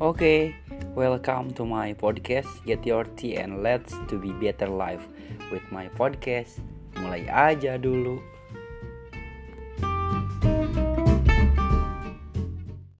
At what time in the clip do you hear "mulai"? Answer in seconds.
6.96-7.28